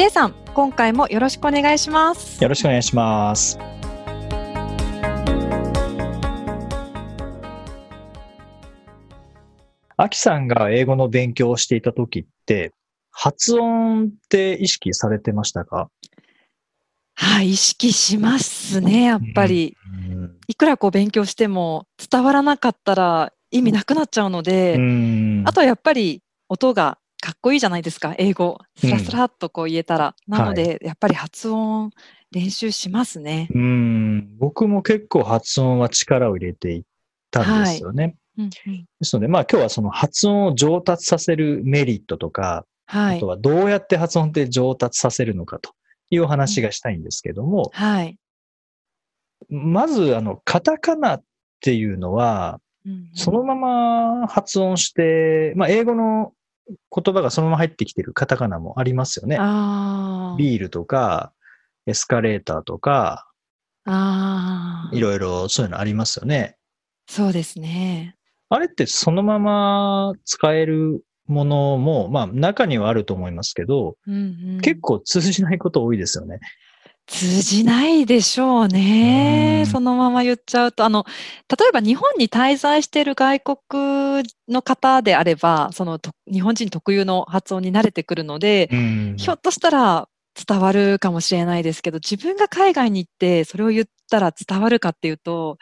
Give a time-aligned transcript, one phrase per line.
[0.00, 2.42] J さん、今回もよろしくお願いします。
[2.42, 3.58] よろしくお願いします
[9.98, 12.72] あきさんが英語の勉強をしていた時って
[13.10, 15.90] 発音って意識されてましたか？
[17.12, 19.76] はい、意識しますね、やっぱり。
[20.48, 28.58] いくらこう勉強しても伝わらなかったら意味なくなっちゃうので、うんあとはやっぱり音がかっこいいじゃないですか、英語。
[28.76, 30.14] スラスラっとこう言えたら。
[30.26, 31.90] なので、やっぱり発音
[32.30, 33.48] 練習しますね。
[33.54, 36.82] うん、僕も結構発音は力を入れていっ
[37.30, 38.04] たんですよね。
[38.38, 43.26] うんうんですので、まあ今日はその発音を上達させるメリットとか、はいあと。
[43.26, 45.72] はどうやって発音って上達させるのかと
[46.10, 48.16] いうお話がしたいんですけども、はい。
[49.50, 51.22] まずあの、カタカナっ
[51.60, 56.32] ていうのは、うんうんそのまま発音して、まあ英語の
[56.94, 59.36] 言葉がそのまま入ってきてるカタカナもありますよね。
[60.38, 61.32] ビールとか、
[61.86, 63.26] エスカレーターとか。
[64.92, 66.56] いろいろそういうのありますよね。
[67.08, 68.16] そうですね。
[68.48, 74.18] あれってそのまま使えるものも、まあ中にはあると思いますけど、うんう
[74.58, 76.40] ん結構通じないこと多いですよね。
[77.10, 79.62] 通じないでしょううね。
[79.62, 81.04] んそのまま言っちゃうと、あの、
[81.48, 90.08] 例えば日本に滞在している外国の方であれば、そのと日本人特有の発音に慣れてくるので、うんひょっとしたら
[90.46, 95.58] 伝わるかもしれないですけど、自分が海外に行ってそれを言ったら伝わるかっていうと、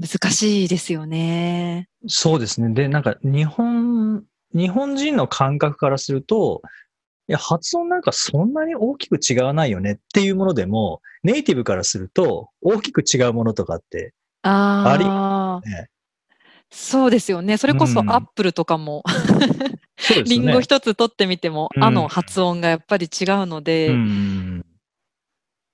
[0.00, 1.88] 難しいですよね。
[2.06, 2.72] そうですね。
[2.72, 4.24] で、なんか日本、
[4.54, 6.62] 日本人の感覚からすると、
[7.30, 15.88] いや、発音なんかそんなに大きく違わないよねっていうものでも、ネイティブからすると大きく違うものとかって、ああ、ね、
[16.72, 17.56] そうですよね。
[17.56, 20.24] それこそうんアップルとかも、そうですよね。
[20.24, 24.66] リンゴ一つ取ってみても、うんあの発音がやっぱり違うので、うん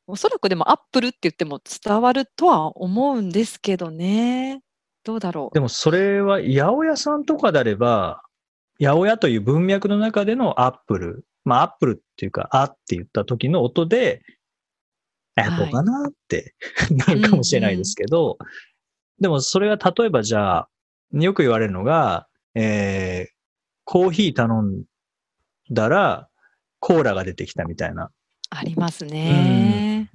[0.06, 4.60] おそらくでもアップルって言っても伝わるとは思うんですけどね。
[5.04, 5.54] どうだろう。
[5.54, 8.22] でもそれは八百屋さんとかであれば、
[8.78, 11.24] 八百屋という文脈の中でのアップル。
[11.46, 14.22] まあ、アップルっていうか、あって言った時の音で、
[15.36, 16.54] アップルかなって
[16.90, 18.36] なるかもしれないですけど、
[19.20, 20.68] でもそれが例えばじゃあ、
[21.12, 22.26] よく言われるのが、
[22.56, 23.32] えー、
[23.84, 24.82] コーヒー頼ん
[25.70, 26.28] だら、
[26.80, 28.10] コーラが出てきたみたいな。
[28.50, 30.10] ありますね。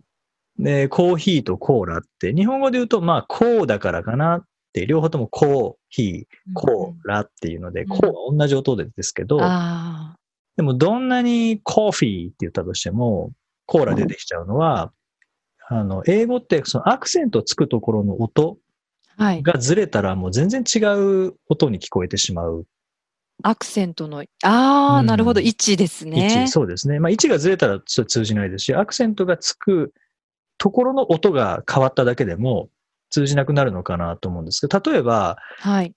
[0.59, 4.43] で、コーヒーとコーラって、日本語で言うと、まあ、こうだからかなっ
[4.73, 7.87] て、両方ともコーヒー、コーラっていうので、うん。
[7.87, 10.17] コーは同じ音でですけど、あ
[10.57, 13.31] でもどんなにコーヒーって言ったとしても、
[13.65, 14.91] コーラ出てきちゃうのは、
[15.67, 18.57] あの、英語ってそのアクセントつくところの音。
[19.17, 20.79] がずれたらもう全然違
[21.27, 22.65] う音に聞こえてしまう
[23.43, 26.47] アクセントの、ああ、うんなるほど、位置です位置、ね。
[26.47, 26.99] そうですね。
[26.99, 29.93] まあ位置がずれたら通じないですし、アクセントがつく
[30.57, 32.69] ところの音が変わっただけでも
[33.09, 35.93] 通じなくなるのかなと思うんですけど、例えば、はい。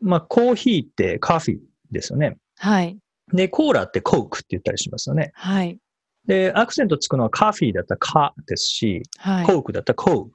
[0.00, 1.58] まあコーヒーってカフィー
[1.92, 2.36] ですよね。
[2.58, 2.98] はい。
[3.32, 5.32] で、コーラってコークって言ったりしますよね。
[5.34, 5.78] はい。
[6.26, 9.46] で、アクセントつくのはカフィーだったらカですし、はい。
[9.46, 10.30] コークだったらコ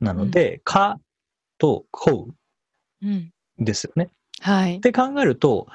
[0.00, 0.98] ーなので、カ
[1.58, 2.28] とコ
[3.02, 3.32] うん。
[3.60, 4.10] ーですよね。
[4.40, 4.80] はいっ。
[4.80, 5.66] て考えると、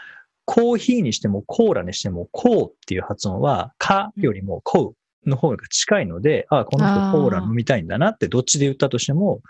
[0.45, 9.41] コーヒーにしてもコーラにしてもコーっていう発音は、カよりもコーの方が近いので、あこの人コーラ飲みたいんだなってどっちで言ったとしても、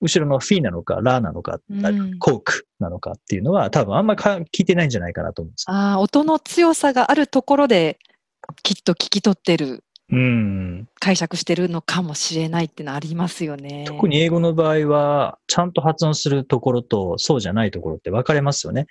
[0.00, 5.74] 後ろのフィーなのか、ラーなのか、うんコークなのかっていうのは多分あんまりか聞いてないんじゃないかなと思うんですよ。
[5.74, 7.98] ああ、音の強さがあるところで、
[8.62, 10.88] きっと聞き取ってる、うん。
[11.00, 13.84] 解釈してるのかもしれないっていうのありますよね。
[13.86, 18.86] 特に英語の場合は、ちゃんと発音するところとそうじゃないところって分かれますよね。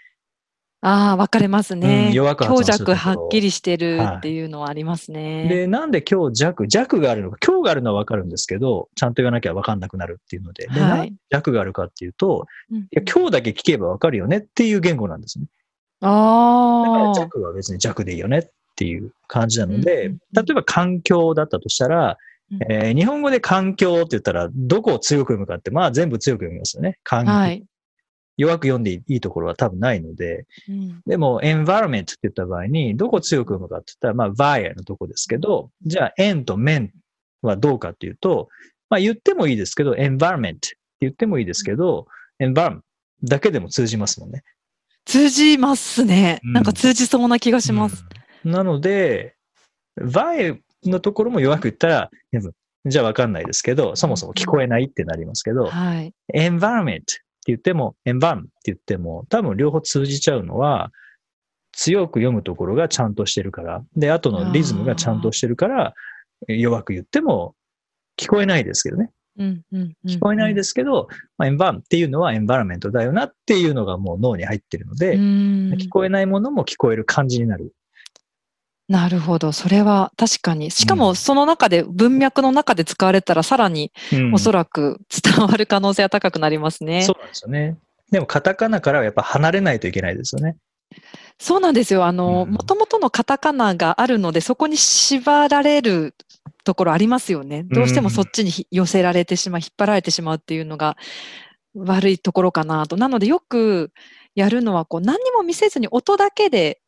[0.85, 2.07] ああ、分かれますね。
[2.07, 5.47] うん弱く強弱はっきりしてるはいっていうのはありますね。
[5.47, 15.45] で、なんで今日弱、弱があるのか、今日があるのは分かるんですけど、ちゃんと言わなきゃ分かんなくなるっていうので、ではい弱があるかっていうと、うんいや今日だけ聞けば分かるよねっていう言語なんですね。
[16.01, 17.13] だからああ。
[17.15, 18.43] 弱は別に弱でいいよねっ
[18.75, 22.17] ていう感じなので、うん例えば環境だったとしたら、
[22.51, 26.99] うんえー日本語で環境って言ったら、どこを強く読むかって、まあ全部強く読みますよね。
[27.03, 27.31] 環境。
[27.31, 27.63] はい。
[28.37, 36.89] 弱く読んでいいところは多分ないので、うんでも environment って言った場合に、どこ強く読むかって言ったら、まあ via のとこですけど、じゃあ en と men
[37.41, 38.49] はどうかっていうと、
[38.89, 42.07] まあ言ってもいいですけど、environment って言ってもいいですけど、
[42.39, 42.81] environment
[43.23, 44.43] だけでも通じますもんね。
[45.05, 46.39] 通じますね。
[46.43, 48.05] うんなんか通じそうな気がします。
[48.09, 49.35] うんなので、
[49.95, 52.11] via のところも弱く言ったら、
[52.85, 56.13] じゃあわかんないですけど、そもそも聞こえないってなりますけど、はい。
[56.35, 57.03] environment
[57.47, 60.91] 言っても、environment って言っても、多分両方通じちゃうのは、
[61.73, 65.93] 強く読むところがちゃんとしてるから、で、後のリズムがちゃんとしてるから、
[66.47, 67.55] 弱く言っても
[68.17, 69.09] 聞こえないですけどね。
[69.37, 71.07] うんうんうん聞こえないですけど、
[71.37, 75.21] まあ、environment っていうのは environment だよなっていうのがもう脳に入ってるので、うん
[75.73, 77.73] 聞こえないものも聞こえる感じになる。
[78.89, 79.51] なるほど。
[79.51, 80.69] それは確かに。
[80.69, 83.91] しかうんもその中で、文脈の中で使われたらさらに
[84.33, 87.03] おそらく伝わる可能性は高くなりますね。
[87.03, 87.77] そうなんですよね。
[88.11, 90.57] でもカタカナからはやっぱ離れないといけないですよね。
[91.39, 92.05] そうなんですよ。
[92.05, 96.13] あの、うんもともとのカタカナがあるので、そこに縛られる
[96.63, 97.63] ところありますよね。
[97.63, 100.97] どうしてもそっちにひ寄せられてしまう、引っ張られてしまうっていうのが
[101.75, 102.97] 悪いところかなと。
[102.97, 103.91] なのでよく
[104.35, 106.79] やるのは、こう、何にも見せずに音だけで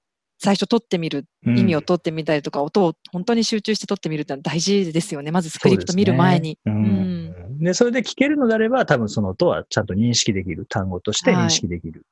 [0.45, 5.31] 最初取ってみる、意味を取ってみたりとか、音を本当に集中して取ってみるってのは大事ですよね。
[5.31, 6.59] まずスクリプト見る前に。
[6.63, 10.67] そうんで、それで聞けるのであれば、多分その音はちゃんと認識できる。
[10.67, 12.05] 単語として認識できる。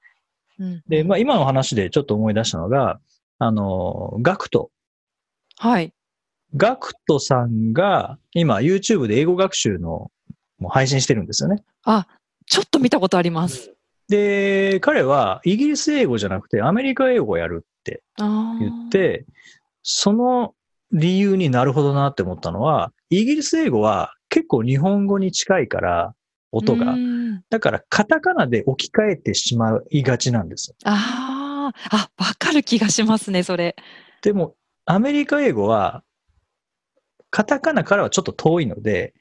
[0.60, 3.00] うんで、まあ今の話でちょっと思い出したのが、
[3.38, 4.72] あの、ガクト。
[5.58, 5.94] はい。
[6.56, 10.10] ガクトさんが今 YouTube で英語学習の
[10.58, 11.64] もう配信してるんですよね。
[11.84, 12.08] あ、
[12.48, 13.74] ちょっと見たことあります。
[14.10, 18.04] で、彼はイギリス英語じゃなくてアメリカ英語をやるって
[18.60, 19.26] 言っ、て、
[19.82, 20.56] その
[20.92, 26.16] 理由になるほどなって思ったのは、イギリス英語は結構日本語に近いから、
[26.52, 26.94] 音が。
[26.94, 26.98] う。
[26.98, 27.44] ん。
[27.50, 30.76] だからカタカナで置き換えてしまいがちなんです。
[30.86, 33.76] あ、あ、わかる気がしますね、それ。
[34.22, 36.04] でも、アメリカ英語は、
[37.32, 39.14] カタカナからはちょっと遠いので、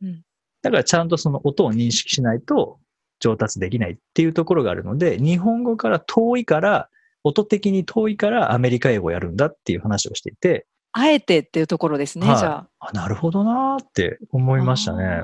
[0.00, 0.22] うんうん。
[0.62, 2.80] だからちゃんとその音を認識しないと
[3.20, 6.88] 上達できないっていうところがあるので、日本語から遠いから、
[7.24, 12.88] 音的に遠いからアメリカ英語をやるんだっていう話をしていて、あえてっていうところですね、はいじゃあ。
[12.88, 15.22] あ、なるほどなーって思いましたね。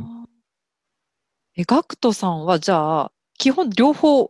[1.57, 4.29] え、ガクトさんはじゃあ、基本両方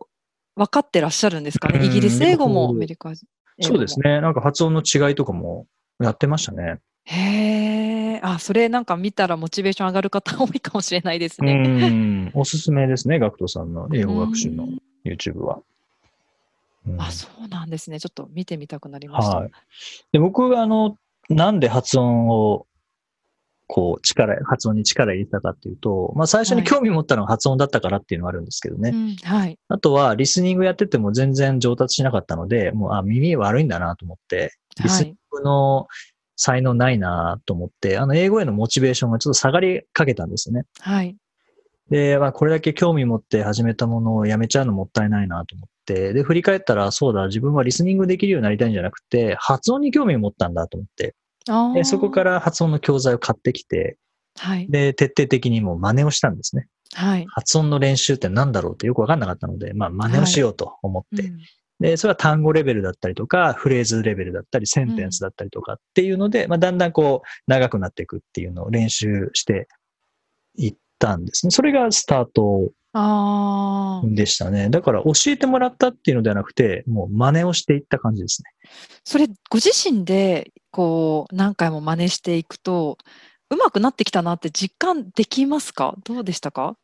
[0.55, 1.85] 分かってらっしゃるんですかうんね。
[1.85, 3.13] イギリス英語もアメリカ
[3.61, 3.99] そうです。
[3.99, 4.21] ね。
[4.21, 5.65] なんか発音の違いとかも
[5.99, 6.79] やってましたね。
[7.05, 11.89] へえ、あ、それなんか見たらモチベーション上がる方多いかもしれないですうね。
[11.89, 12.31] ん。
[12.33, 15.59] おすすめですね、ガクトさんの英語学習のうん YouTube は。
[16.87, 17.99] うんあ、そうなんですね。
[17.99, 19.37] ちょっと見てみたくなりました。
[19.39, 19.51] はい。
[20.11, 20.97] で、僕があの、
[21.29, 22.67] なんで発音を、
[23.67, 28.91] こう、力、発音に力入れたかっていうと、まあ最初にはい興味持ったのは発音だったからっていうのはあるんですけどね。
[28.93, 29.57] うん、はい。
[29.67, 35.15] あとは、リスニングやってても全然上達しなかったので、もう、あ、耳悪いんだなと思って、リはいスニン。
[35.31, 35.87] グの
[36.35, 40.65] 才能ないなと思って、あの、英語へのモチベーションがちょっと下がりかけたんですよね。
[40.79, 41.15] はい。
[41.89, 51.15] で、まあ、これだけ興味持って始めたものをやめちゃうのもったいないなと思って、で、振り返ったら、そうだ、自分はリスニングできるようになりたいんじゃなくて、発音に興味を持ったんだと思って、
[51.47, 53.97] あでそこからら発音の教材を買ってきて、
[54.37, 54.67] はい。
[54.69, 56.67] で、徹底的にもう真似をしたんですね。
[56.93, 57.25] はい。
[57.29, 61.37] 発音の練習って何だろうってよくわかんなかったので、まあ、真似をしようと思って、うん
[61.79, 69.67] で、それは単語レベルだったりとか、フレーズレベルだったり、センテンスだったりとかっていうので、まあ、だんだんこう、長くなっていくっていうのを練習して
[70.55, 71.51] いったんですね。
[71.51, 72.71] それがスタート。
[74.05, 74.69] でしたね。
[74.69, 78.69] だから教えてもらったっていうのではなくて、もう真似をしていった感じですね。
[79.03, 82.97] それ、ご自身で、こう、何回も真似していくと、
[83.49, 85.95] うまくなってきたなって実感できますか？
[86.05, 86.77] どうでしたか？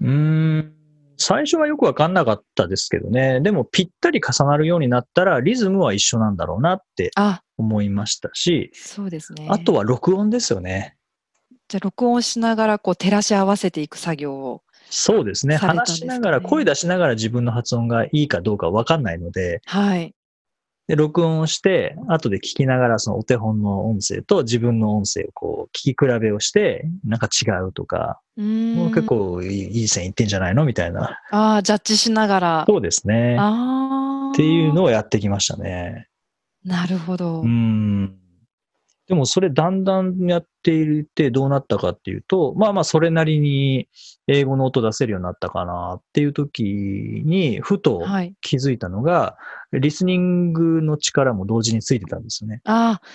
[0.00, 0.72] うーん。
[1.16, 3.40] 最初はよくわかんなかったですけどね。
[3.40, 9.46] でもぴったり重なるようになったらリズムは一緒なんだろうなってあ、思いましたし、そうですね。
[9.48, 10.96] あとは録音ですよね。
[11.68, 14.62] じゃあ、録音しながら、こう、照らし合わせていく作業を。
[14.88, 15.56] そうですね。
[15.56, 20.14] すかね話しながら、声出しながら自分の発音がいいかどうかわかんないので、はい。
[20.86, 28.90] で、録音をして、後で聞きながらそのお手本の音声と自分の音声をこう、聞き比べをして、なんか違うとか、うーん。
[28.90, 31.18] 結構いいいい線いってんじゃないのみたいな。
[31.32, 32.64] ああ、ジャッジしながら。
[32.68, 33.36] そうですね。
[33.40, 34.32] ああ。
[34.32, 36.06] っていうのをやってきましたね。
[36.64, 37.42] なるほど。
[37.42, 38.16] うん。
[39.06, 43.88] でもそれだんだんやっていってどうなったかっていうと、まあまあそれなりに
[44.26, 46.64] 英語の音出せるようになったかなっていう時
[47.24, 48.34] に、ふとはい。
[48.40, 49.36] 気づいたのが、
[49.72, 52.62] リスニングの力も同時についてたんですよね。
[52.64, 53.06] ああ、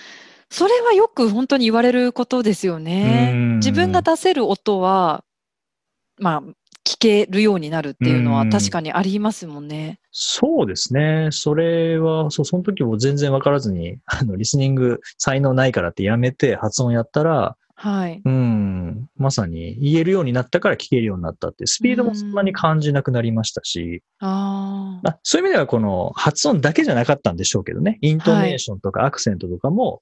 [0.50, 3.32] それはよく本当に言われることですよね。
[3.34, 5.24] うん自分が出せる音は、
[6.18, 6.52] まあ、
[6.84, 10.00] 聞けるようになるっていうのはうん確かにありますもんね。
[10.10, 11.28] そうですね。
[11.30, 18.20] それは、そう、その時も全然わからずに、 あの、リスニング才能ないからってやめて発音やったら、はい。
[18.24, 25.00] うん、まさに言えるようになったから聞けるようになったって、スピードもそんなに感じなくなりましたし、ああ。
[25.02, 30.00] まあ、そういう意味ではこの発音だけじゃなかったんでしょうけどね、イントネーションとかアクセントとかも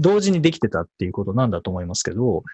[0.00, 2.44] 同時にできてたっていうことなんだと思いますけど、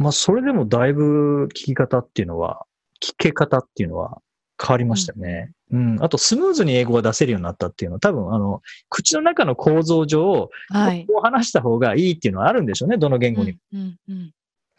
[0.00, 2.64] まあ、それでもだいぶ聞き方っていうのは、
[3.02, 4.22] 聞け方っていうのは
[4.60, 5.52] 変わりましたね。
[5.70, 6.02] うん。
[6.02, 11.06] あと、スムーズに英語が出せるようになったっていうのは、多分、あの、口の中の構造上、はい。
[11.06, 13.58] こう話した方がいいっていうのはあるんでしょうね、どの言語に。
[13.72, 14.32] うんうんうん。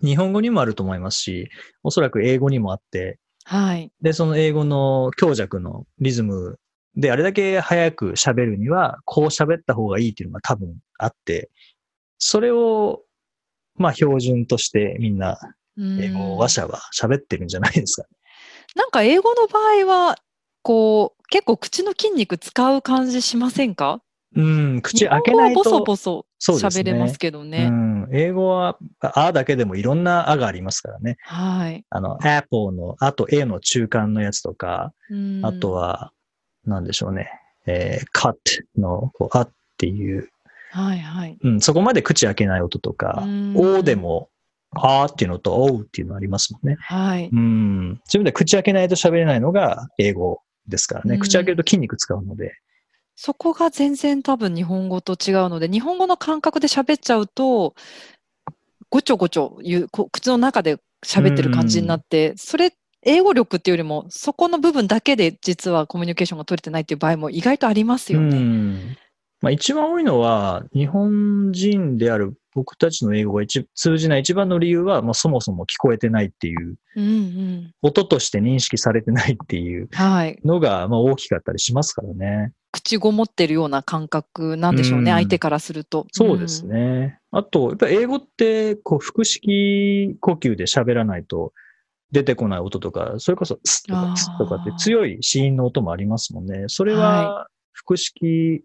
[0.04, 1.50] 日本語にもあると思いますし、
[1.84, 3.92] おそらく英語にもあって、はい。
[4.02, 6.60] で、その英語の強弱のリズム
[6.96, 11.50] で、あれだけ早く喋るには、こう喋った方がいいっていうのが多分あって、
[12.18, 13.04] それを、
[13.76, 15.40] まあ標準としてみんな
[15.78, 18.08] うん英語話者は喋ってるんじゃないですか。
[18.76, 20.18] なんか英語の場合は、
[20.62, 24.02] こう、結構口の筋肉使う感じしませんか？
[24.36, 26.26] うん、口開けない日本語はボソと。
[26.54, 27.66] ボソ喋れますけどね。
[27.66, 31.18] うん、英語は、あだけでもいろんなあがありますからね。
[31.24, 31.84] はい。
[31.90, 36.12] あの、apple の、あと A の中間のやつとか、うんあと、は、
[36.66, 37.30] なんでしょうね。
[37.66, 38.36] えー、cut
[38.78, 40.30] の、こう、あっていう、
[40.72, 41.38] はいはい。
[41.42, 44.30] うん、そこまで口開けない音とか、うんおでも、
[44.72, 46.78] あーっていうのと、おうっていうのありますもんね。
[46.80, 47.30] はい。
[47.32, 47.90] うん。
[48.06, 51.16] 自分で口開けないと喋れないのが英語ですからね。
[51.16, 52.54] うん口開けると筋肉使うので。
[53.16, 57.76] そこが全然多分日本語と違うので、日本語の感覚で喋っちゃうと、
[58.90, 62.74] ごちょごちょ言う、口の中で喋ってる感じになって、それ、
[63.04, 68.98] 英語力っていうよりも、そこの部分だけで実はコミュニケーションが取れてないっていう場合も意外とありますようね。
[69.42, 69.46] ん。
[69.46, 77.72] まあ一番多いのは、日本人である僕たちの英語が一通じない一番の理由は、まあそもそも聞こえてないっていう、うんうん。
[77.82, 80.40] 音として認識されてないっていうはい。
[80.44, 82.52] のが、まあ大きかったりしますからね。
[82.72, 86.08] 口ごもってるような感覚なんでしょうね、うん相手からすると。
[86.12, 87.20] そうですね。
[87.32, 91.54] あと、やっぱり英語って、こう、腹式呼吸で喋らないと
[92.12, 96.66] 出てこない音とか、それこそ、スとかツとかって強い子音の音もありますもんね。
[96.68, 98.64] それは、腹式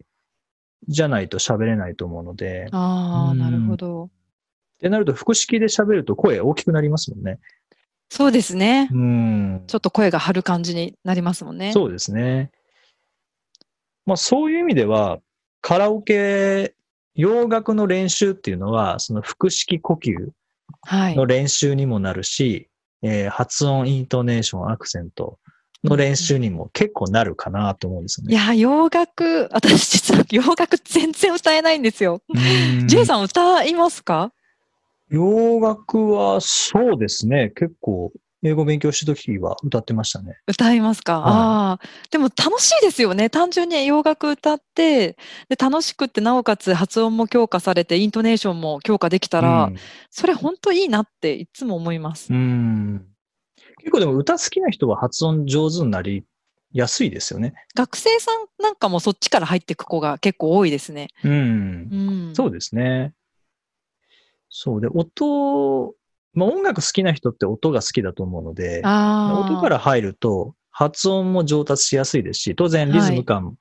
[0.89, 2.79] じゃないと喋れないと思うので、うん。
[2.79, 4.05] ああ、うんなるほど。
[4.05, 4.09] っ
[4.79, 7.39] てなると、腹式で喋ると声大きくなりますもんね。
[8.09, 8.89] そうですね。
[8.93, 9.65] うん。
[9.67, 11.73] ちょっと声が張る感じになりますもんね。
[11.73, 12.51] そうですね。
[14.05, 15.19] まあ、そういう意味では、
[15.61, 16.75] カラオケ、
[17.15, 20.15] 洋楽の練習っていうのは、その腹式呼吸
[20.83, 21.17] はい。
[21.17, 22.69] の練習にもなるし、
[23.03, 25.39] えー発音、イントネーション、アクセント
[25.85, 28.33] の練習にも結構なるかなと思うんですよね。
[28.33, 32.23] いや、洋楽、私実は洋楽全然歌えないんですよ。
[32.29, 34.33] うん J さん歌いますか？
[35.09, 37.51] 洋楽はそうですね。
[37.55, 40.37] 結構、英語勉強した時は歌ってましたね。
[40.47, 41.87] 歌いますか、はいああ。
[42.11, 43.31] でも楽しいですよね。
[43.31, 45.17] 単純に洋楽歌って、
[45.49, 49.71] で、楽しくって、なおかつ発音も強化されて、イントネーションも強化できたら、
[50.11, 52.33] それ本当いいなっていつも思います。
[52.33, 53.07] うん、うん
[53.87, 56.25] 結構でも歌好きな人は発音上手になり
[56.73, 57.55] やすいですよね。
[57.77, 61.07] 学生さんなんかもそっちから入っていく子が結構多いですね。
[61.23, 61.35] うんう
[62.33, 62.33] ん。
[62.35, 63.15] そうですね。
[64.49, 65.95] そうで、音、
[66.35, 68.83] まあ、音楽好きな人って音が好きだと思うので。
[68.83, 73.57] 音から入ると発音も上達しやすいですし、当然リズム感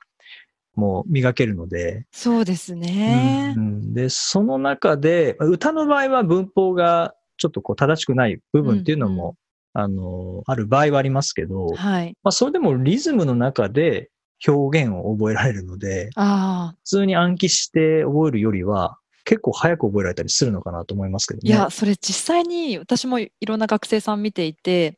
[0.74, 3.60] も磨けるので、そうですねう。
[3.60, 9.36] んで、その中で、歌の場合は文法がちょっとこう正しくない部分っていうのも、
[9.77, 12.15] あの、ある場合はありますけど、はい。
[12.24, 14.10] まあ、それでもリズムの中で
[14.48, 16.75] 表現を覚えられるので、ああ。
[16.86, 21.50] 普通に暗記して覚えるよりは、結構早く覚えられたりするのかなと思いますけどね。
[21.50, 24.98] いや、それ実際に私もいろんな学生さん見ていて、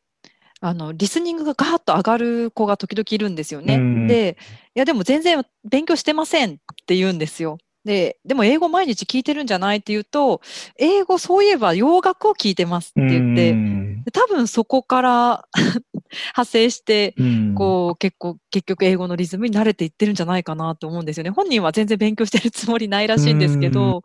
[0.60, 3.76] あの、リスニングがガーッと上がる子が時々いるんですよね。
[3.76, 4.36] うんで、
[4.76, 6.56] いや、でも全然勉強してませんっ
[6.86, 7.58] て言うんですよ。
[7.84, 10.40] で、でも英語毎日聞いてるんじゃないって言うと、
[10.78, 21.30] 英語そういえば洋楽を聞いてますって言って、多分そこから 派生して、うんこう結構結局英語のリズムに慣れていってるんじゃないかなと思うんですよね。
[21.30, 24.04] 本人は全然勉強してるつもりないらしいんですけど、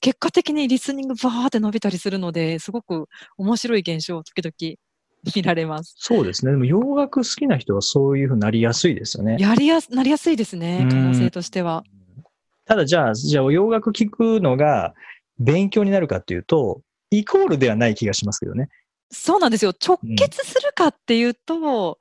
[0.00, 3.08] 結果的にリスニングバーって伸びたりするので、すごく
[3.38, 4.76] 面白い現象を時々
[5.34, 5.94] 見られます。
[5.98, 6.52] そうですね。
[6.52, 9.36] でも洋楽好きな人はそういうふうになりやすいですよね。
[9.38, 11.84] やりやす、なりやすいですね、可能性としては。
[12.70, 14.94] ただじゃあ、じゃあ洋楽聞くのが
[15.40, 18.68] 勉強になるかっていうと、イコールではない気がしますけどね。
[19.10, 19.72] そうなんですよ。
[19.72, 21.98] 直結するかっていうと、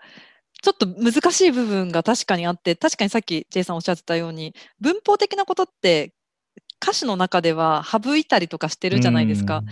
[0.62, 6.14] ちょっと難しい部分が確かにあって、確かにさっき J さんおっしゃってたように、文法的なことって
[6.80, 9.64] 歌詞の中では省いたりとかしてるじゃないですか。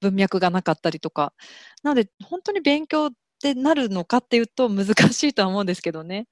[0.00, 1.32] 文脈がなかったりとか。
[1.82, 3.10] なので、本当に勉強っ
[3.42, 6.28] てなるのかっていうと難しいとは思うんですけどね。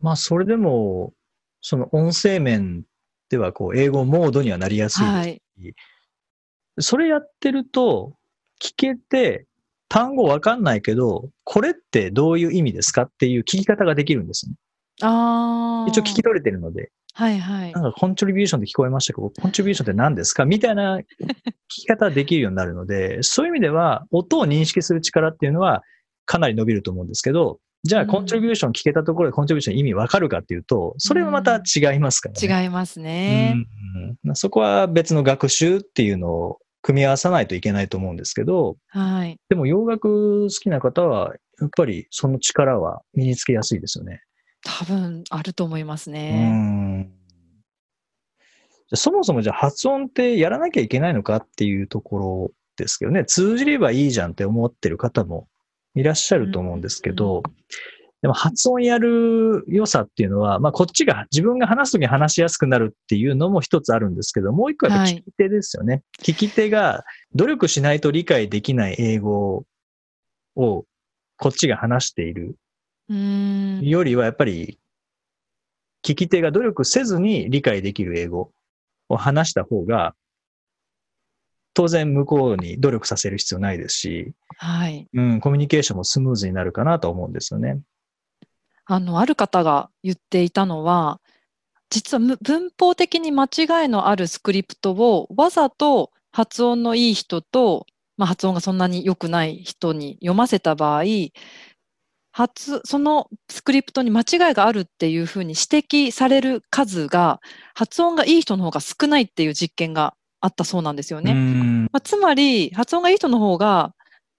[0.00, 1.12] まあ、それでも、
[1.62, 2.82] その音声面
[3.30, 5.42] では、こう、英語モードにはなりやすいですし、はい。
[6.78, 8.14] それやってると、
[8.62, 9.46] 聞けて、
[9.88, 14.54] 単語わかんないけど、これってどういう意味ですかっていう聞き方ができるんですね。
[15.02, 15.88] ああ。
[15.88, 17.80] 一応聞き取れてるので、はいはいな。
[17.80, 20.46] んかコントリビューションって聞こえましたけど、コントリビューションって何ですか？
[20.46, 21.04] みたいな聞
[21.68, 25.82] き方ができるようになるので、そういう意味では、音を認識する力っていうのは
[26.24, 32.62] かなり伸びると思うんですけど、じゃあうんコントリビューション聞けたところでコントリビューション意味わかるかっていうと、それはまた違いますからね。
[32.64, 33.54] 違いますね。
[34.24, 39.38] うんそこは別の学習っていうのを組み合わさないといけないと思うんですけど、はい。
[39.48, 44.22] でも洋楽好きな方は、やっぱりその力は身につけやすいですよね。
[44.64, 47.10] 多分あると思いますうね。
[48.94, 55.48] そもそもじゃあ発音ってやらなきゃいけないのかっていうところですけどね、通じればいいじゃんって思ってる方も
[55.94, 57.42] いらっしゃると思うんですけど、
[58.22, 66.02] でも発音やる良さっていうのは、まあこっちが自分が話すときに話しやすくなるっていうのも一つあるんですけど、もう一個は聞き手ですよね。
[66.22, 69.64] 聞き手が努力しないと理解できない英語
[70.54, 70.84] を
[71.36, 72.56] こっちが話している。
[73.82, 74.78] よりはやっぱり、
[76.04, 78.52] 聞き手が努力せずに理解できる英語
[79.08, 80.14] を話した方が、
[81.74, 85.08] 当然向こうに努力させる必要ないですし、はい。
[85.12, 87.80] うん、コミュニケーションもスムーズになるかなと思うんですよね。
[88.84, 91.20] あの、ある方が言っていたのは、
[91.90, 97.86] 実はむ文法的に間違いのあるスクリプトをわざと発音のいい人と、
[98.16, 101.04] まあ、発音がそんなに良くない人に読ませた場合、
[102.32, 107.40] 発そのスクリプトに間違いがあるっていうふうに指摘される数が
[107.74, 111.32] 発音がいい人の方が少ないっていう実験があったそうなんですよね。
[111.32, 113.94] うんまあ、つまり、発音がいい人の方が、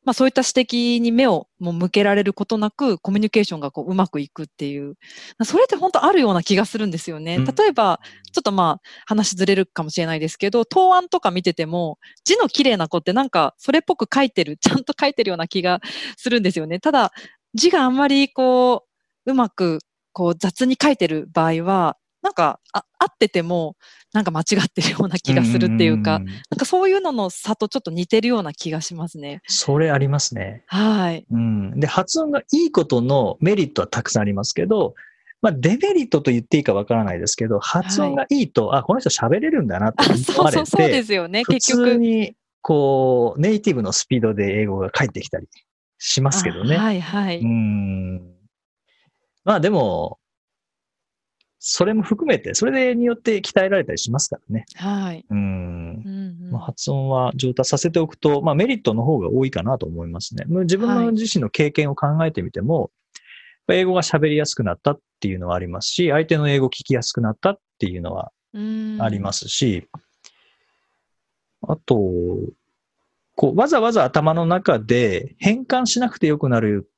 [0.05, 4.95] まあ、そういった指摘に目をもう向けられることなく、コミュニケーションがこううまくいくっていう、
[5.45, 7.38] それって本当あるような気がするんですよね。
[7.38, 8.01] うん例えば、
[8.34, 15.80] ちょっとまあ話ずれるかもしれないですけど、答案とか見てても、字の綺麗な子ってなんかそれっぽく書いてる、ちゃんと書いてるような気が
[16.17, 16.80] するんですよね。
[16.80, 17.13] ただ、
[17.54, 18.86] 字があんまりこ
[19.25, 19.80] う、うまく
[20.12, 23.75] こう雑に書いてる場合は、なんかあ合ってても、
[24.13, 29.41] なんか間違ってるような気がするっていうか、んなんかそういうのの差とちょっと似てるような気がしますね。
[29.47, 30.63] それありますね。
[30.67, 31.25] はい。
[31.29, 31.79] うん。
[31.79, 34.95] で、発音がいいことのメリットはたくさんありますけど、
[35.41, 41.43] まあ、デメリットと言っていいかわからないですけど、発音がいいと、あ、この人喋れるんだなってあ、思そうわれそうそうでて、すよね。
[41.43, 41.95] 普通結局。
[41.97, 45.47] に、こう、ネイティブのスピードで英語が返ってきたり
[45.97, 46.77] しますけどね。
[46.77, 47.39] あはいはい。
[47.39, 48.21] うん。
[49.43, 50.17] まあでも、
[51.65, 54.65] それも含めて、それによって鍛えられたりしますからね。
[54.76, 55.26] はい。
[55.30, 55.41] うんう。
[55.41, 60.43] んうんまあ、発音は上達させておくと、まあ、メリットの方が多いかなと思いますね。
[60.45, 62.91] 自分はいの自身の経験を考えてみても、
[63.69, 69.88] 英語が喋りやすくなったっていうのはありますし、相手の英語を聞きやすくなったっていうのはうんありますし、
[71.62, 71.95] あと、
[73.36, 76.91] こう、わざわざ頭の中で変換しなくてよくなる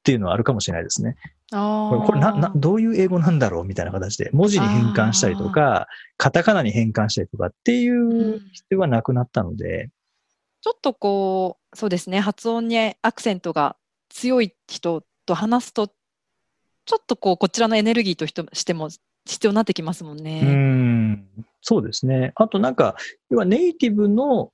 [0.00, 1.16] っていうのはあるかもしれないですね。
[1.50, 9.90] これ、これな、な、どういう英語なんだろうみたいな形で、文字に変換したりとか、カタカナに変換したりとかっていう必要がなくなったので、
[10.62, 13.76] ちょっとこう、そうですね、発音にアクセントが
[14.08, 18.88] 強い人と話すと、ちょっとこう、こちらのエネルギーとしても
[19.26, 20.40] 必要になってきますもんうね。
[20.40, 21.26] ん、
[21.60, 22.32] そうですね。
[22.36, 22.96] あとなんか、
[23.30, 24.52] 要はネイティブの、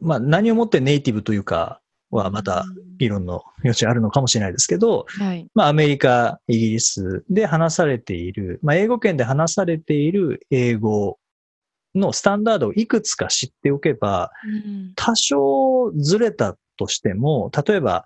[0.00, 2.64] まあ何をもってネイティブというかはまた
[2.98, 5.46] 議論の余地あるのかもしれないですけど、はい。
[5.54, 11.18] まあアメリカ、イギリスで話されている、まあ英語圏で話されている英語
[11.94, 14.92] のスタンダードをいくつか知っておけば、うん。
[14.94, 18.04] 多少ずれたとしても、例えば、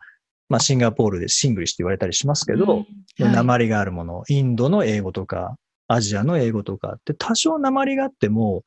[0.49, 3.25] まあシンガポールでシングリッシュって言われたりしますけど、うん。
[3.25, 3.33] はい。
[3.33, 5.57] 訛りがあるもの、インドの英語とか、
[5.89, 8.65] アジアの英語とかって多少訛りがあっても、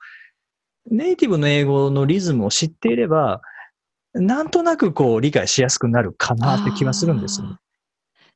[0.92, 3.42] ネイティブの英語のリズムを知っていれば、
[4.14, 7.56] なんとなくこう理解しやすくなるかなって気はするんですよね。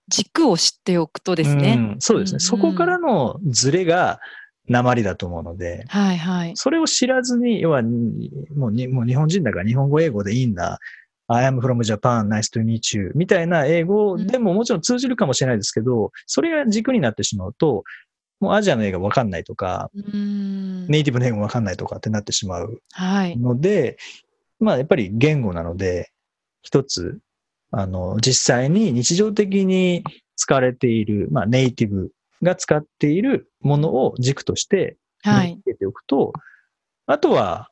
[0.10, 1.76] 軸を知っておくとですね。
[1.78, 2.36] うんそうですね。
[2.36, 4.20] うんそこからのズレが
[4.68, 6.52] 訛りだと思うので、はいはい。
[6.56, 10.80] それを知らずに、要は、もうにもう日本人だから日本語英語でいいんだ。
[11.30, 17.84] I am from Japan, nice to meet you みたいな英語でももちろん通じるかもしれないですけど、それが軸になってしまうと、
[18.40, 23.38] もうアジアの英語わかんないとか、うんネイティブの英語わかんないとかってなってしまうはい。
[24.60, 26.12] まあやっぱり言語なので、
[26.62, 27.20] 一つ、
[27.72, 30.04] あの、実際に日常的に
[30.36, 35.50] 使われている、まあネイティブが使っているものを軸としてはい。
[35.50, 36.34] 身につけておくと、
[37.06, 37.70] あとは、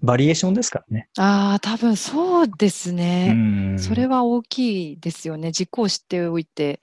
[0.00, 1.08] バリエーションですからね。
[1.18, 3.32] ああ、多分そうですうね。
[3.32, 3.78] ん。
[3.78, 5.50] それは大きいですよね。
[5.50, 6.80] 軸を知っておいて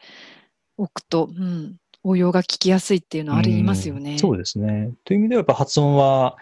[0.78, 4.14] おくと、うん、応用が聞きやすいっていうのはありますよね。
[4.14, 4.92] うんそうですね。
[5.06, 6.36] という意味ではやっぱ発音は、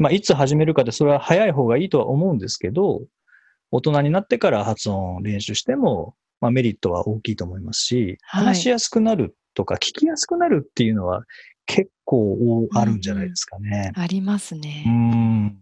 [0.00, 3.02] まあ、いつ始めるかでそれは早い方がいいとは思うんですけど、
[3.70, 11.24] 大人になってから発音を練習しても、まあ、メリットは大きいと思いますし、はい話しやすくなるとか聞きやすくなるっていうのは
[11.66, 13.92] 結構あるんじゃないですかね。
[13.94, 14.84] ありますうね。
[14.88, 15.58] ん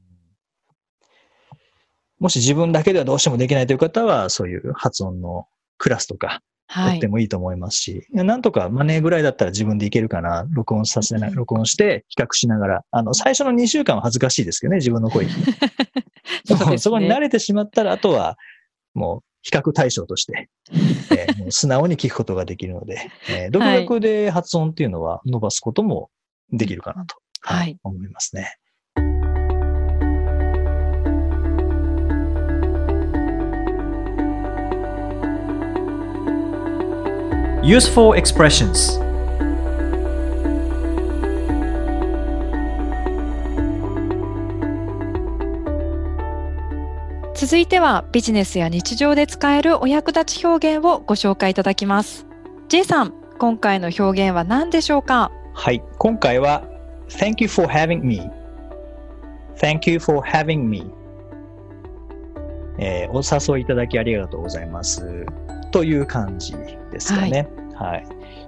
[2.20, 5.46] もし自分だけではどうしてもできないという方は、そういう発音の
[5.79, 6.40] クラスとかはい
[6.73, 7.09] 取って。
[7.09, 11.35] もいいと思いますし、なんとかマネーぐらいだったら自分でいけるかな、録音させな、うん。
[11.35, 15.25] 録音して比較しながら、あの、最初の2週間は恥ずかしいですけどね、自分の声。
[15.27, 15.31] に。
[16.45, 16.79] そね。
[16.79, 18.37] そこに慣れてしまったら、あとは
[18.95, 20.49] もう比較対象として、
[21.17, 26.11] えーもう素直に聞くことができるので、えー独学で発音っていうのは伸ばすことも
[26.53, 27.79] できるかなと、はい。
[27.83, 28.57] 思いますね。
[37.69, 38.99] Useful expressions
[47.35, 52.27] 続いてはビジネスや日常で使えるお役立ち表現をご紹介いただきます。
[52.69, 55.31] J さん、今回の表現は何でしょうか？
[55.53, 55.83] はい。
[55.99, 56.65] 今回は、
[57.11, 58.31] Thank you for having me.
[59.59, 60.91] Thank you for having me.
[62.79, 65.27] えーお誘いいただきありがとうございます。
[65.71, 66.55] という感じ
[66.91, 67.31] ですかね。
[67.31, 67.58] はい。
[67.79, 68.07] はい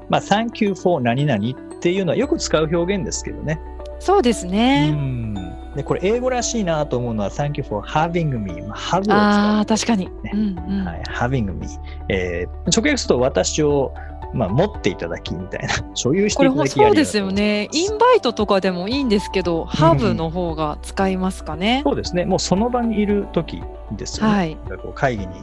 [0.08, 3.60] まあ、Thank you for 何々っていうのはよく使う表現ですけどね。
[4.00, 4.90] そうですうね。
[4.90, 5.34] ん。
[5.76, 8.60] で、これ英語らしいなと思うのは Thank you for having me.
[8.62, 9.16] まあ、have を使う。
[9.16, 10.06] ああ、確かに。
[10.06, 11.66] ねうんうんはい、having me、
[12.08, 13.92] えー直訳すると私を、
[14.32, 17.68] まあ、持っていただきみたいな、 所有していただきそうですよね。
[17.72, 21.82] インバイトとかでもいいんですけど、ハブの方が使いますかね。
[21.84, 24.32] そうですね、もうその場にいる時ですよね。
[24.32, 24.56] はい。
[24.82, 25.34] こう会議に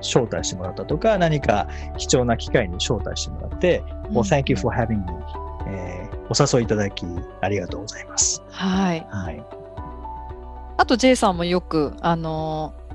[0.00, 5.02] 招待してもらったとか、何か貴重な機会に招待してもらって、もう Thank you for having me、
[5.68, 5.95] えー
[6.28, 7.04] お誘いいただき
[7.40, 8.42] ありがとうございます。
[8.50, 9.06] はい。
[9.10, 9.44] はい。
[10.78, 12.86] あと J さんもよく、あのー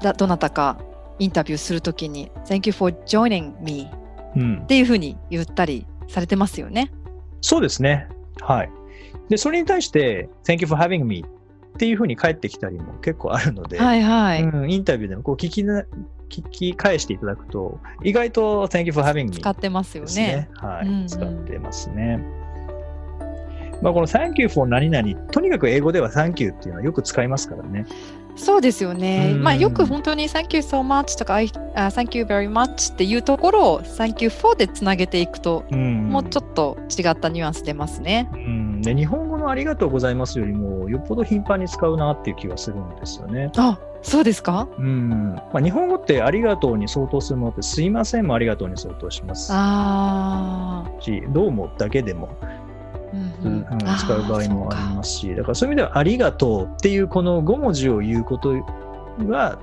[0.00, 0.78] だどなたか
[1.18, 3.90] インタビューするときに Thank you for joining me
[4.36, 6.92] うんっ、ていうふうに言ったりされてますよね。
[7.40, 8.08] そうですね。
[8.40, 8.70] はい。
[9.28, 14.42] で、それに対して、Thank you for having me っていうふうに返ってきたりも結構あるので、はいはい。
[14.42, 15.84] うん、インタビューでもこう聞きな
[16.28, 20.48] 聞き返していただくと、意外と Thank you for having me 使ってますよね。。
[20.54, 22.22] はい、うんうん使ってますね。
[23.80, 27.86] まあ、この Thank you for 何々、とにかく英語では Thank you っていうのはよく使いますからね。
[28.36, 29.32] そうですよね。
[29.34, 29.42] うん。
[29.42, 34.56] まあよく本当に Thank you so much とか I- あ Thank you very much っていうところを Thank you for
[34.56, 38.28] でつなげていくと、うん、もうちょっと違ったニュアンス出ますね。
[38.32, 38.82] うん。
[38.82, 43.50] で日本語のありがとうございますよりも、よっぽど頻繁に使うなっていう気がするんですよね。
[43.56, 44.68] あそうですか？
[44.78, 45.34] うん。
[45.34, 49.50] まあ、日本語ってありがとうに相当するものって、すいませんもありがとうに相当します。
[49.52, 52.28] ああ、し、どうもだけでも
[53.42, 58.50] うんうんうん使う場合もありますし、だからそういう意味では、ありがとうっていうこの5文字を言うこと
[59.26, 59.58] は、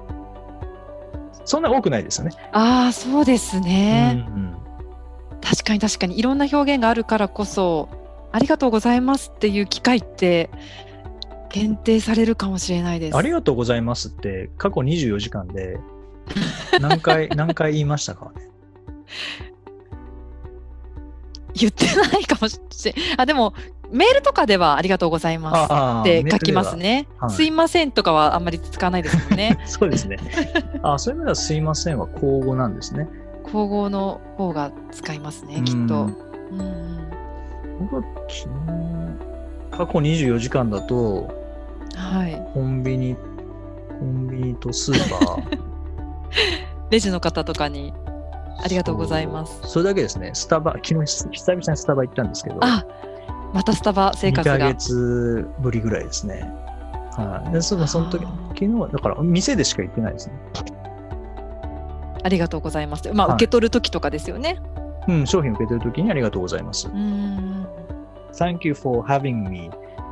[1.46, 2.32] そんな多くないですよね。
[2.52, 4.26] ああ、そうですね。
[4.28, 4.56] うん
[5.41, 7.88] 確かに確かにいろんな表現があるからこそ
[8.32, 10.50] ありがとうございますっていう機会って
[11.50, 13.18] 限定されるかもしれないです。
[13.18, 15.78] ありがとうございますって、過去24時間で
[16.82, 18.32] 何回、 何回言いましたか？
[18.36, 18.50] ね。
[21.56, 23.04] 言ってないかもしれない。
[23.18, 23.54] あでも
[23.91, 26.76] メールとかではありがとうございますあって書きます。
[26.76, 27.08] ね。
[27.18, 30.18] はいすいませんとかはあんまり使わないですもんねそうですね。
[30.84, 33.08] あそういう意味ではすいませんは口語なんですね。
[33.44, 35.96] 口語の方が使いますね、きっと。
[35.96, 36.96] うんうん
[37.80, 41.30] 僕は昨日、過去24時間だと、
[41.94, 42.41] はい。
[42.54, 43.15] コンビニ、
[44.00, 45.60] コンビニとスーパー。
[46.89, 47.94] レジの方とかに
[48.62, 49.62] ありがとうございます。
[49.63, 50.32] それだけですね。
[50.34, 52.86] スタバ、昨日久々にスタバ行ったんですけど、あ
[53.54, 54.74] またスタバ生2ヶ活が。
[54.74, 56.52] 月ぶりぐらいですね。
[57.12, 57.54] はい。
[57.54, 60.36] でそのその時、あ昨日は、だから店でしか行ってないですね。
[62.24, 63.12] ありがとうございます。
[63.13, 64.60] まあ、はい受け取る時とかですよね。
[65.08, 66.88] うん、商品受け取る時にありがとうございます。
[66.88, 67.68] うん。
[68.34, 69.70] Thank you for having me.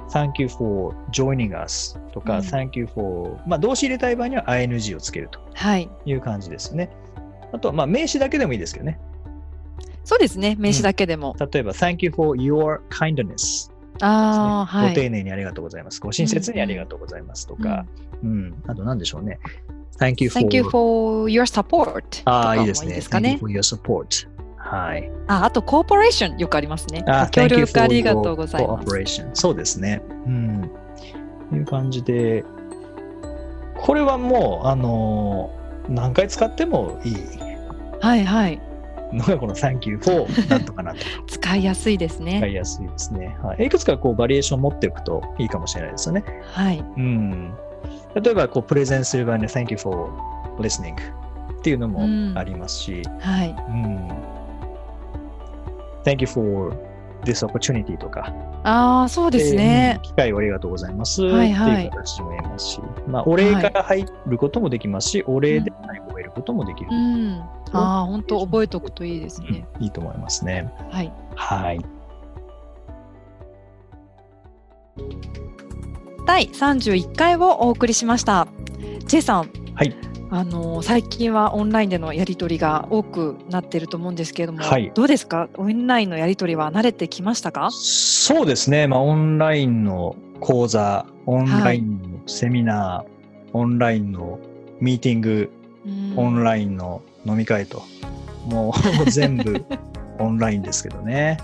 [0.10, 1.98] Thank you for joining us.
[2.12, 5.90] とか、うん Thank you for、まあ動詞入れたい場合には ing をつけるとはい。
[6.06, 6.90] いう感じですね。
[7.54, 9.00] あとは、まあ名詞だけでもいいですけどね。
[10.04, 10.56] そうですね。
[10.60, 11.36] 名詞だけでも。
[11.40, 13.72] 例えば、Thank you for your kindness.
[14.02, 14.90] ああ、はい。
[14.90, 16.02] ご丁寧にありがとうございます。
[16.02, 17.86] ご親切にありがとうございますとか、
[18.24, 19.40] うん、あと何でしょうね。
[20.00, 22.96] Thank you for, Thank you for your support とああ、いいいいですね。
[22.96, 23.38] ですか Thank you ね。
[23.40, 24.28] for your support.
[24.58, 25.10] はい。
[25.28, 27.04] ああと、コーポレーションよくありますね。
[27.08, 28.88] あご協力ありがとうございます。
[28.88, 29.30] cooperation.
[29.34, 30.02] そうですね。
[30.26, 30.72] うん。
[31.54, 32.44] いう感じで、
[33.76, 37.18] これはもう、あのー何回使ってもいい
[38.02, 38.62] はいはい。
[39.12, 42.50] のがこの Thank you for なんとかなんとか 使いやすいです使ね。
[42.50, 43.38] いやすいですね。
[43.44, 46.24] はい、いくつかこうバリエーション持っておくといいかもしれないですよね。
[46.52, 46.80] はい。
[46.80, 47.54] うん。
[48.16, 50.10] 例えば、こう、プレゼンする場合に Thank you for
[50.60, 53.56] listening っていうのもありますし、はい。
[53.70, 54.10] うん。
[56.04, 56.74] Thank you for
[57.24, 58.34] this opportunity とか、
[58.64, 60.02] ああ、そうですねうん。
[60.04, 66.90] 機会をありがとうございますってはいはいいう形でも言えますし、まあ、お礼から入ることもできますし、お礼で最後を得ることもできる。
[66.92, 67.42] うん。
[67.72, 69.66] ああ、本当覚えておくといいですね。
[69.78, 70.72] うんいいと思いますね。
[70.92, 71.12] はい。
[71.36, 71.86] はい。
[76.26, 78.48] 第31回をお送りしました。
[79.08, 79.50] チェイさん。
[79.76, 80.13] はい。
[80.36, 85.48] あの最近はオンラインでのやり取りが多くなっていると思うんですけれども、はいどうですか？
[85.58, 87.70] オンラインのやり取りは慣れてきましたか？
[87.72, 88.88] そうですね。
[88.88, 94.40] まあ、オンラインの講座、オンラインのセミナー、オンラインの
[94.80, 95.52] ミーティング、
[95.86, 97.84] うんオンラインの飲み会と、
[98.48, 98.74] も
[99.06, 99.64] う全部
[100.18, 101.38] オンラインですけどね。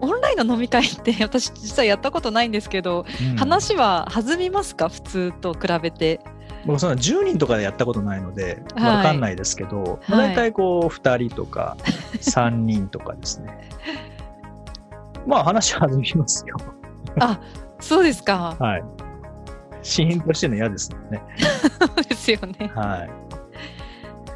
[0.00, 4.88] オンラインの飲み会って私実はやったことないんですけど、うん話は弾みますか？
[4.88, 6.20] 普通と比べて。
[6.66, 11.76] 僕そんな10人とかでやったことないので、はいわかんないですけど、大体こう2人とか
[12.20, 13.70] 3人とかですね。
[15.26, 16.56] まあ話弾みますよ。
[17.80, 18.56] そうですか。
[18.58, 18.84] はい。
[19.82, 21.22] シーンとしてるの嫌ですもんね。
[22.08, 22.70] ですよね。
[22.74, 23.10] はい。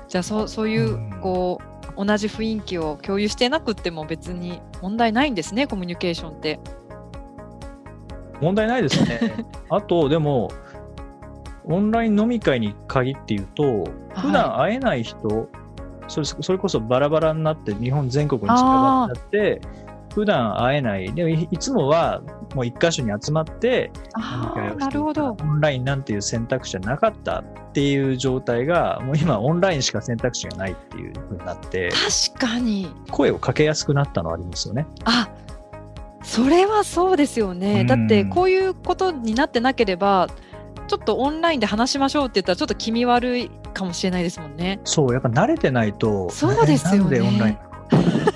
[0.09, 6.61] じゃあそうそういう、うんこう同じ雰囲気を共有してなくっても別に問題ないんですねコミュニケーションって。
[8.41, 9.35] 問題ないですね。
[9.69, 10.53] あと、でも、
[11.69, 13.85] オンライン飲み会に限って言うと、
[14.17, 15.49] 普段会えない人、
[16.09, 19.61] それそれこそバラバラになって、日本全国に散らばっちゃって、
[20.15, 22.23] 普段会えない、でもいいつもは
[22.55, 25.37] もう一箇所に集まって飲み会をしていたなるほど。
[25.41, 31.91] オンラインなんていう選択肢はなかったっていう状態が、もう今、オンラインしか選択肢がないっていうふうになって、
[32.31, 32.91] 確かに。
[33.11, 34.87] 声をかけやすくなったのはありますよね。
[35.05, 35.29] あ
[36.23, 37.81] それはそうですよね。
[37.83, 40.29] うんだってこういうことになってなければ
[40.89, 44.81] ちょっとオンラインで話しましょうって言ったらちょっと気味悪いかもしれないですもんね。
[44.85, 47.59] そう、やっぱ慣れてないと、そうですよねえなんでオンライン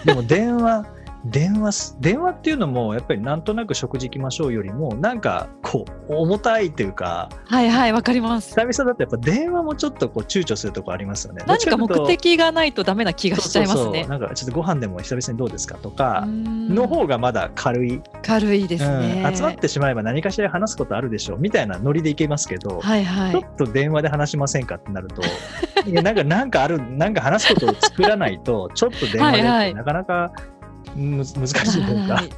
[0.04, 0.86] でも電話、
[1.24, 8.50] 電話す、電話っていうのも、やっぱりなんとなく食事行きましょうよりも、なんか、こう、重たいっていうか、はいはいわかります。
[8.50, 11.44] 久々だとやっぱ電話もちょっとこう躊躇するとこありますよね。
[11.46, 14.10] 何か目的がないとダメな気がしちゃいますねそう。
[14.18, 19.22] なんかちょっとご飯でも久々にどうですかとうか、んの方がまだ軽い、軽いですね。
[19.26, 23.32] うん集まってしまえば何かしら話すことあるでしょうみたいなノリでいけますけど、はいはい。
[23.32, 25.22] ちょっと電話で話しませんかってなると、
[25.86, 30.32] いやなんか、なんかある、なんか話すことを作らないと、ちょっと電話でなかなか
[30.94, 32.28] むず難しいというか、 はい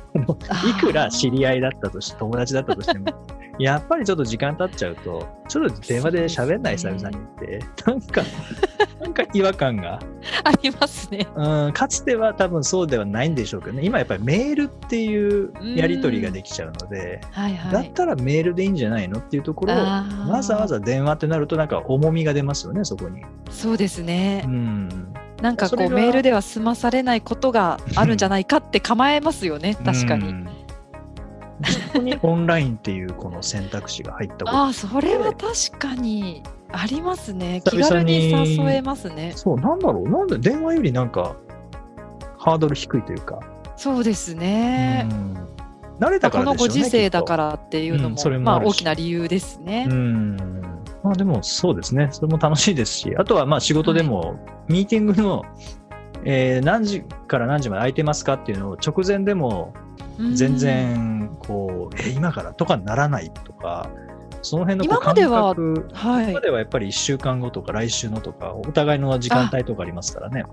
[0.70, 3.06] いくら知り合いだったとして、友達だったとしても、
[3.58, 8.22] やっぱりちょっと時間経っちゃうと、ちょっと電話で喋んない久々にって、なんか、
[9.00, 10.00] なんか違和感が、
[10.44, 11.26] ありますね。
[11.34, 17.72] うん、かつては多分そうではないんでしょうけどね、今やっぱりメールっていうやり取りができちゃうので、はいはい。
[17.72, 23.22] だったらメールでいいんじゃないのっていうところを、わざわざ電話ってなるとなんか重みが出ますよね、そこに。
[23.50, 24.48] そうですねう。
[24.48, 25.13] ん。
[25.44, 29.74] なんかこうメールでは済まされないことがあるんじゃないかって構えますよね。
[29.74, 30.28] 確かに。
[30.30, 30.48] うん。
[31.66, 34.56] そこにオンラインっていうこの選択肢が入ったこと。
[34.56, 37.60] ああ、それは確かにありますね。
[37.62, 39.34] 気軽にに誘えますね。
[39.36, 40.08] そう、なんだろう。
[40.08, 41.36] なんで電話よりなんか
[42.38, 43.40] ハードル低いというか。
[43.76, 45.06] そうですね。
[45.10, 45.34] うん
[46.00, 46.74] 慣れたからでしょうね。。
[46.74, 49.86] ご時世だかららっていうのうんも、まあそれもあ大きな理由ですね。
[49.88, 50.73] うん。
[51.04, 52.08] まあでもそうですね。
[52.10, 54.36] それも楽しいですし、あとはまあ仕事でも、
[54.68, 55.44] ミーティングの、
[56.24, 59.74] えー何時から何時まで空いてますかっていうのを直前でも
[60.18, 63.90] うん全然こう、え今からとかならないとか、
[64.40, 66.40] その辺のこう今までは感覚はい今ま。
[66.40, 70.44] ではやっぱり1週間後とか来週のとか、お互いの時間帯とかありますからね。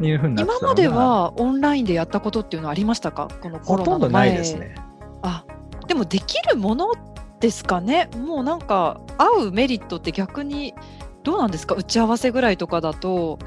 [0.00, 3.28] いうふうになって今まではオンラインでやったことっていうのはありましたか？
[3.40, 4.74] このコロナのほとんどない前ですね。
[5.22, 5.44] あ
[5.86, 6.92] でもできるもの
[7.40, 8.08] ですかね。
[8.16, 10.74] もうなんか会うメリットって逆に
[11.22, 11.74] どうなんですか？
[11.74, 13.38] 打ち合わせぐらいとかだと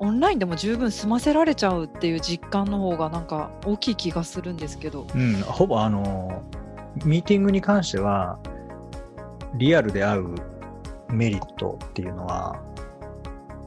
[0.00, 5.06] オンラインでも十分済ませられちゃうっていう実感の方がなんか大きい気がするんですけど。
[5.12, 6.42] うん、ほぼあの、
[7.04, 8.38] ミーティングに関しては、
[9.54, 10.34] リアルで会う
[11.08, 12.62] メリットっていうのは、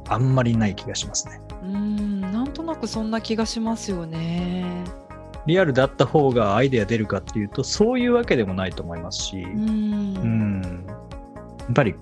[0.07, 1.41] あんまりない気がしますね。
[1.63, 4.83] うーんなんとなくそんな気がしますよね
[5.45, 10.13] リアルだった方がアイデア出るかっていうと、そういうわけでもないと思いますし、うん。
[10.59, 11.95] ん、やっぱり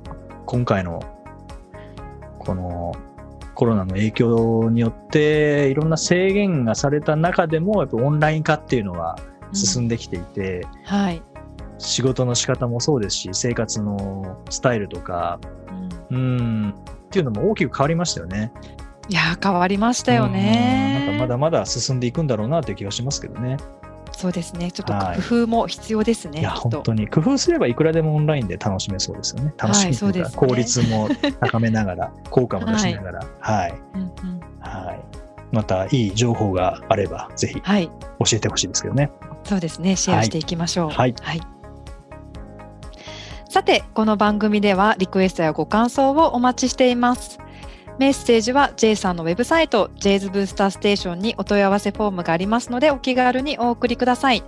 [0.45, 0.99] 今回の、
[2.37, 2.93] この
[3.55, 9.17] コロナの影響によって、いろんな制限がされた中でも、やっぱオンライン化っていうのは
[9.53, 11.21] 進んできていて、はい。
[11.77, 15.39] 仕事の仕方もそうですし、生活のスタイルとか、
[16.09, 16.17] うん。
[16.17, 16.73] うん、っ
[17.09, 18.51] ていうのも大きく変わりましたよね。
[19.09, 23.57] いやー変わりましたようんなんねかまだまだ進んでいくんだろうなという気がしますけどね。
[24.11, 24.71] そうですね。
[24.71, 25.21] ちょっとはい。
[25.21, 26.69] 工夫も必要ですね、いや、きっと。
[26.69, 29.53] 本当に工夫すればいくらでもオンラインで楽しめそうですよね。
[29.57, 30.87] 楽しみというか、そうですね。
[30.89, 34.09] 効率も高めながら、 効果も出しながら、はい、うんうん。
[34.59, 34.99] はい。
[35.51, 37.89] またいい情報があれば、ぜひ教はい。
[38.33, 39.09] えてほしいですけどね。
[39.45, 39.95] そうですね。
[39.95, 40.89] シェアしていきましょう。
[40.89, 41.15] はい。
[43.49, 47.39] さてこの番組ではリクエストやご感想をお待ちしています
[47.99, 54.43] メッセージは J さんのウェブサイト J's ブースターステーションにお問い合わせフォームがありますのでお気軽にお送りください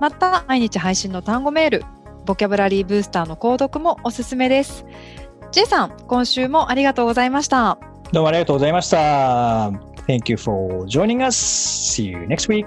[0.00, 1.84] また毎日配信の単語メール
[2.24, 4.86] ボキャブラリーブースターの購読もおすすめです
[5.52, 7.78] J さん今週もありがとうございました
[8.12, 9.94] どうもありがとうございました。
[10.06, 11.36] Thank you for joining us.
[11.36, 12.66] See you next week.